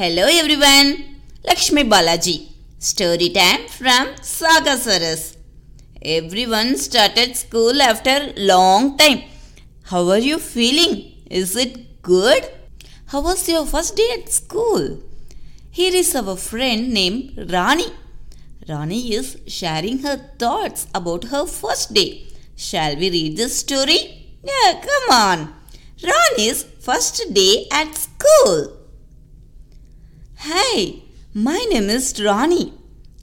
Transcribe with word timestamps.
Hello 0.00 0.26
everyone, 0.40 0.88
Lakshmi 1.46 1.82
Balaji. 1.84 2.34
Story 2.78 3.28
time 3.38 3.66
from 3.68 4.06
Saga 4.22 4.76
Saras. 4.84 5.36
Everyone 6.00 6.70
started 6.78 7.36
school 7.36 7.82
after 7.82 8.32
long 8.38 8.96
time. 8.96 9.18
How 9.90 10.08
are 10.08 10.24
you 10.28 10.38
feeling? 10.38 10.94
Is 11.26 11.54
it 11.54 12.00
good? 12.00 12.48
How 13.08 13.20
was 13.20 13.46
your 13.46 13.66
first 13.66 13.94
day 13.94 14.08
at 14.16 14.30
school? 14.30 15.02
Here 15.70 15.94
is 15.94 16.16
our 16.16 16.34
friend 16.34 16.94
named 16.94 17.52
Rani. 17.52 17.92
Rani 18.70 19.02
is 19.20 19.36
sharing 19.46 19.98
her 19.98 20.16
thoughts 20.38 20.86
about 20.94 21.24
her 21.24 21.44
first 21.44 21.92
day. 21.92 22.26
Shall 22.56 22.96
we 22.96 23.10
read 23.10 23.36
the 23.36 23.50
story? 23.50 24.00
Yeah, 24.42 24.82
come 24.90 25.16
on. 25.28 25.54
Rani's 26.02 26.62
first 26.88 27.34
day 27.34 27.66
at 27.70 27.94
school. 28.08 28.79
Hi, 30.42 30.94
my 31.34 31.66
name 31.70 31.90
is 31.90 32.18
Rani. 32.18 32.72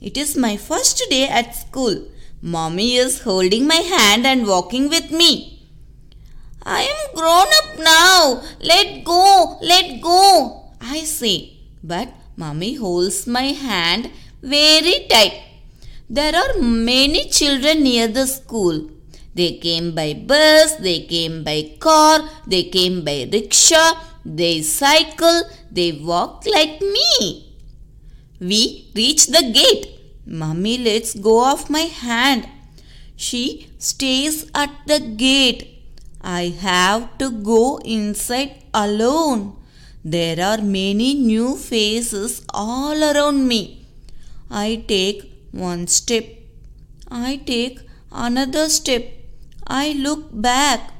It 0.00 0.16
is 0.16 0.36
my 0.36 0.56
first 0.56 1.02
day 1.10 1.26
at 1.28 1.56
school. 1.56 2.06
Mommy 2.40 2.94
is 2.94 3.22
holding 3.22 3.66
my 3.66 3.80
hand 3.94 4.24
and 4.24 4.46
walking 4.46 4.88
with 4.88 5.10
me. 5.10 5.66
I 6.62 6.82
am 6.82 7.16
grown 7.16 7.48
up 7.60 7.80
now. 7.80 8.42
Let 8.60 9.02
go, 9.02 9.58
let 9.60 10.00
go, 10.00 10.70
I 10.80 11.00
say. 11.00 11.54
But 11.82 12.14
mommy 12.36 12.74
holds 12.74 13.26
my 13.26 13.46
hand 13.66 14.12
very 14.40 15.08
tight. 15.10 15.42
There 16.08 16.36
are 16.36 16.62
many 16.62 17.28
children 17.30 17.82
near 17.82 18.06
the 18.06 18.28
school. 18.28 18.90
They 19.34 19.54
came 19.54 19.92
by 19.92 20.14
bus, 20.14 20.76
they 20.76 21.00
came 21.00 21.42
by 21.42 21.74
car, 21.80 22.28
they 22.46 22.62
came 22.62 23.04
by 23.04 23.28
rickshaw, 23.32 23.92
they 24.24 24.62
cycle, 24.62 25.42
they 25.70 25.92
walk 25.92 26.44
like 26.46 26.80
me. 26.80 27.56
We 28.40 28.90
reach 28.94 29.26
the 29.26 29.50
gate. 29.52 29.86
Mummy 30.26 30.78
lets 30.78 31.14
go 31.14 31.50
of 31.52 31.70
my 31.70 31.86
hand. 32.04 32.48
She 33.16 33.68
stays 33.78 34.46
at 34.54 34.70
the 34.86 35.00
gate. 35.00 35.82
I 36.20 36.54
have 36.60 37.18
to 37.18 37.30
go 37.30 37.78
inside 37.78 38.62
alone. 38.74 39.56
There 40.04 40.40
are 40.44 40.58
many 40.58 41.14
new 41.14 41.56
faces 41.56 42.42
all 42.54 43.02
around 43.02 43.48
me. 43.48 43.86
I 44.50 44.84
take 44.86 45.32
one 45.50 45.86
step. 45.86 46.24
I 47.10 47.36
take 47.36 47.80
another 48.12 48.68
step. 48.68 49.04
I 49.66 49.92
look 49.92 50.28
back. 50.32 50.92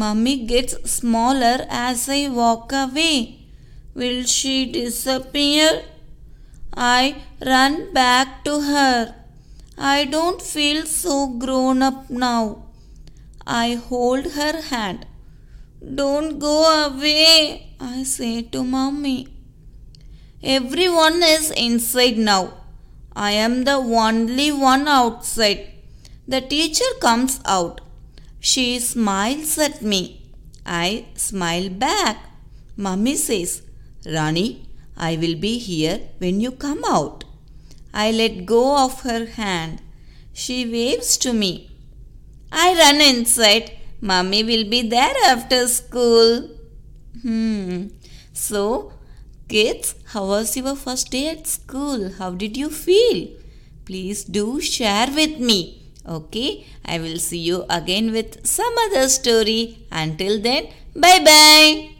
Mummy 0.00 0.44
gets 0.44 0.74
smaller 0.90 1.58
as 1.70 2.08
I 2.08 2.26
walk 2.28 2.72
away. 2.72 3.38
Will 3.94 4.24
she 4.24 4.54
disappear? 4.66 5.82
I 6.76 7.22
run 7.40 7.92
back 7.92 8.42
to 8.46 8.60
her. 8.60 9.14
I 9.78 10.04
don't 10.04 10.42
feel 10.42 10.84
so 10.84 11.28
grown 11.28 11.80
up 11.80 12.10
now. 12.10 12.64
I 13.46 13.74
hold 13.74 14.32
her 14.32 14.62
hand. 14.62 15.06
Don't 16.00 16.40
go 16.40 16.56
away, 16.86 17.76
I 17.78 18.02
say 18.02 18.42
to 18.42 18.64
Mummy. 18.64 19.28
Everyone 20.42 21.22
is 21.22 21.52
inside 21.52 22.18
now. 22.18 22.42
I 23.14 23.30
am 23.46 23.62
the 23.62 23.78
only 24.04 24.50
one 24.50 24.88
outside. 24.88 25.68
The 26.26 26.40
teacher 26.40 26.92
comes 27.00 27.40
out. 27.44 27.83
She 28.50 28.78
smiles 28.78 29.56
at 29.56 29.80
me. 29.80 30.00
I 30.66 31.06
smile 31.14 31.70
back. 31.70 32.16
Mummy 32.76 33.16
says, 33.16 33.62
Rani, 34.04 34.68
I 34.98 35.16
will 35.16 35.36
be 35.36 35.56
here 35.58 36.00
when 36.18 36.42
you 36.42 36.50
come 36.50 36.82
out. 36.86 37.24
I 37.94 38.10
let 38.10 38.44
go 38.44 38.84
of 38.84 39.00
her 39.00 39.24
hand. 39.24 39.80
She 40.34 40.70
waves 40.70 41.16
to 41.24 41.32
me. 41.32 41.70
I 42.52 42.74
run 42.74 43.00
inside. 43.00 43.78
Mummy 44.02 44.44
will 44.44 44.68
be 44.68 44.82
there 44.82 45.16
after 45.24 45.66
school. 45.66 46.50
Hmm. 47.22 47.86
So, 48.34 48.92
kids, 49.48 49.94
how 50.12 50.26
was 50.26 50.54
your 50.54 50.76
first 50.76 51.10
day 51.10 51.28
at 51.28 51.46
school? 51.46 52.12
How 52.18 52.32
did 52.32 52.58
you 52.58 52.68
feel? 52.68 53.28
Please 53.86 54.22
do 54.22 54.60
share 54.60 55.08
with 55.10 55.38
me. 55.38 55.83
Okay, 56.06 56.66
I 56.84 56.98
will 56.98 57.18
see 57.18 57.38
you 57.38 57.64
again 57.70 58.12
with 58.12 58.46
some 58.46 58.74
other 58.86 59.08
story. 59.08 59.78
Until 59.90 60.40
then, 60.40 60.68
bye 60.94 61.20
bye. 61.24 61.93